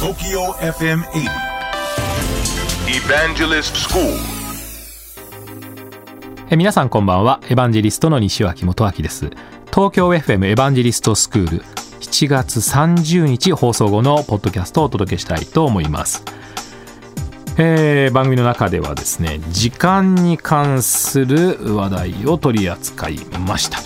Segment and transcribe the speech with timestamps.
[0.00, 1.28] TOKYO FM 80
[2.88, 4.02] Evangelist School.
[6.48, 7.40] え皆さんこんばんは。
[7.44, 9.28] エヴァンジェリストの西脇元明です。
[9.66, 11.62] 東京 FM エヴァンジェリストスクール
[12.00, 16.24] 7月30日放送後のポッドキャストをお届けしたいと思います、
[17.58, 23.80] えー番組の中ではですね時間に関する話題を取り扱いました。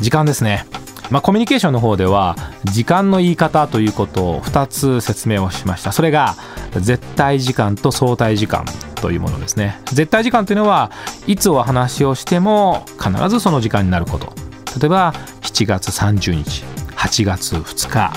[0.00, 0.66] 時間ですね
[1.10, 5.92] まあ、コミュニケーションの方では時間の言い方ということを2つ説明をしました。
[5.92, 6.36] それが
[6.72, 8.64] 絶対時間と相対時間
[8.94, 9.80] というものですね。
[9.86, 10.92] 絶対時間というのは
[11.26, 14.32] いつお話をしても必ずその時間になること。
[14.78, 16.64] 例えば7月30日
[16.94, 18.12] 8月2日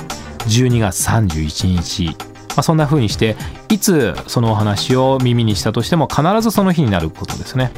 [0.47, 2.15] 12月31日。
[2.55, 3.35] まあ、そんな風にして
[3.69, 7.71] いつそのお話を耳にしたとしても必ずその日になることですね。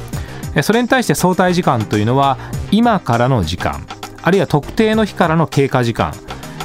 [0.62, 2.36] それに対して相対時間というのは
[2.70, 3.86] 今からの時間。
[4.26, 6.12] あるいは特定の日からの経過時間。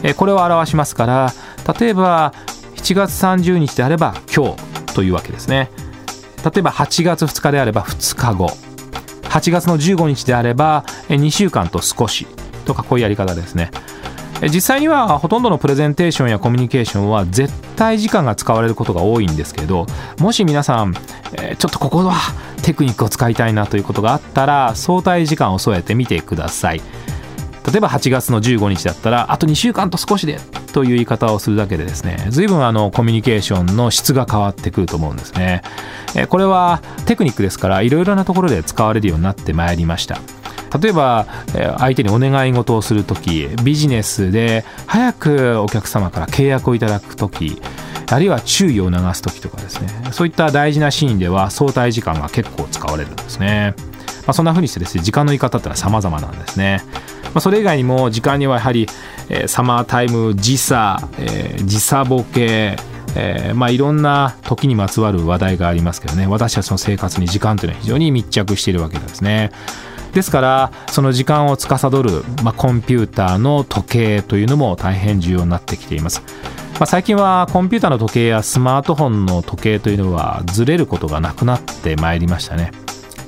[0.02, 1.32] えこれを表しますから
[1.80, 2.34] 例えば
[2.78, 5.70] 7月30日であれば今日というわけですね。
[6.44, 8.48] 例えば8月2日であれば2日後。
[9.26, 12.26] 8月の15日であれば2週間と少し。
[12.66, 13.70] とかこういうやり方ですね。
[14.52, 19.86] 実際にはほとんどのプレゼンテーションやコミュニケーションは絶対時間が使われることが多いんですけど
[20.20, 20.96] もし皆さん、
[21.38, 22.16] えちょっとここは
[22.64, 26.82] テクニックを使いたいなということがあったら相対時間を添えてみてください。
[27.68, 30.40] 例えば8月の15日だったらあと2週間と少しで
[30.74, 35.62] という言い方をするだけでですね随分あのコミュニケーションの質が変わってくると思うんですね。
[36.30, 40.20] これはテクニックですからいろいろなところで使われるようになってまいりました。
[40.80, 41.28] 例えば
[41.78, 47.62] 相手にお願い事をする時ビジネスで早くお客様から契約をいただく時
[48.10, 49.88] あるいは注意を促す時とかですね。
[50.12, 53.74] そういった大事なシーンでは相対時間が結構使われるんですね、
[54.26, 56.82] まあ、そんな風にしてですね時間の言い方ってのは様々なんですね。
[57.34, 58.88] まあ、それ以外にも時間にはやはり、
[59.30, 62.78] えーサマータイム時差、えー時差ボケ
[63.16, 66.28] えーまあ、いろんな時にまつわる話題がありますけどね。
[66.28, 69.52] 私たちの生活に時間というのは非常に密着しているわけですね。
[70.14, 76.22] ですからその時間を司る、まあ、コンピューターの時計というのも大変重要になってきています。
[76.74, 82.72] まあ、最近はコンピューターの時計やスマートフォンの時計というのはずれることがなくなってまいりましたね。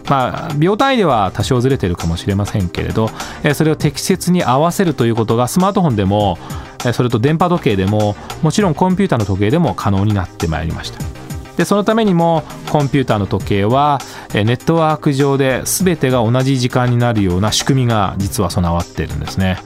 [0.10, 3.10] まあ、秒単位では多少ずれてるかもしれませんけれど、
[3.44, 6.38] えそれを適切に合わせるということがスマートフォンでも、
[6.86, 11.00] えそれと電波時計でももちろんコンピューターの時計でも可能になってまいりました。
[11.58, 14.00] でそのためにもコンピューターの時計は
[14.34, 19.60] ネットワーク上で全てが同じ時間になるような仕組みが実は備わっているんですね。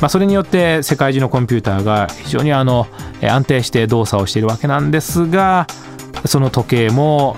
[0.00, 2.88] まあ、それによって世界中のコンピューターが非常にあの
[3.22, 5.68] 安定して動作をしているわけなんですが
[6.26, 7.36] その時計も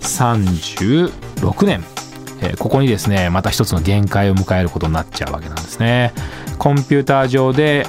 [0.00, 1.84] 36年。
[2.42, 6.12] えーここにですねまた一つの限界を迎えることになっちゃうわけなんですね。
[6.58, 7.86] コンピューター上で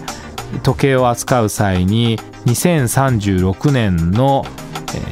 [0.63, 4.45] 時計を扱う際に2036年の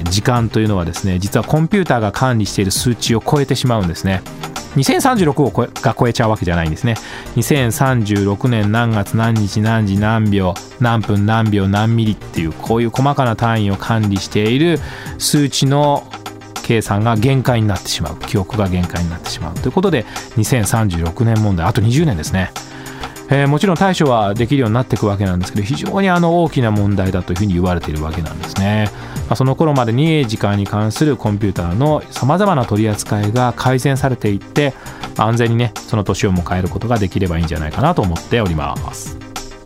[0.10, 4.22] 時間というのはですね実はコンピューターが管理している数値を超えてしまうんですね。
[4.76, 6.96] 2036を超えが超えちゃうわけじゃないんですね。
[7.36, 14.80] 2036年何月何日何時何秒何分何秒何ミリっていうこういう細かな単位を管理している
[15.18, 16.08] 数値の
[16.70, 18.20] 計算が限界になってしまう。
[18.20, 19.56] 記憶が限界になってしまう。
[19.56, 20.06] ということで
[20.38, 22.52] 2036年問題あと20年ですね。
[23.32, 28.90] えーもちろん対処はできるようになっていくわけなんですけど非常にあの大きな問題だというふうに言われているわけなんですね、
[29.28, 34.74] まあ、その頃までに時間に関するコンピューターのさまざまな取り扱いが改善されていって
[35.16, 39.18] 安全にねその年を迎えることができればいいんじゃないかなと思っております。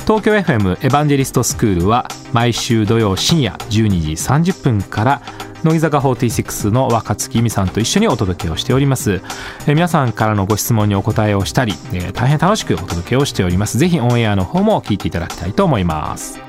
[0.03, 5.21] 東京 FM エヴァンジェリストスクールは毎週土曜深夜12時30分から
[5.63, 9.21] 乃木坂46の若月由美さんと一緒にお届けをしております。
[9.65, 13.77] え皆さんからのご質問にお答えをしたり、え大変楽しくお届けをしております。
[13.77, 16.39] ぜひオンエアの方も聞いていただきたいと思います。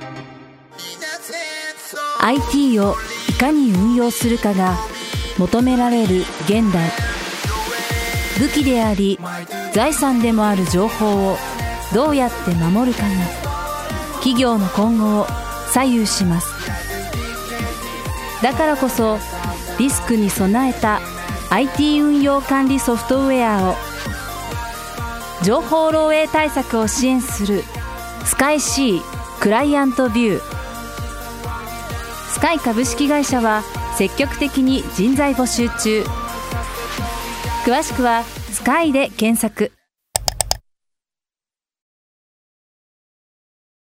[2.20, 2.96] IT を
[3.28, 4.76] いかに運用するかが
[5.38, 6.90] 求められる現代。
[8.40, 9.20] 武器であり
[9.72, 11.36] 財産でもある情報を
[11.94, 13.08] どうやって守るかが
[14.14, 15.26] 企業の今後を
[15.72, 16.83] 左右します。
[18.44, 19.16] だからこそ
[19.78, 21.00] リスクに備えた
[21.48, 23.74] IT 運用管理ソフトウェアを
[25.42, 27.62] 情報漏洩対策を支援する
[28.26, 29.00] スカイ C
[29.40, 30.54] クライアントビュー
[32.28, 33.62] スカイ株式会社は
[33.96, 36.04] 積極的に人材募集中。
[37.64, 39.72] 詳しくはスカイで検索。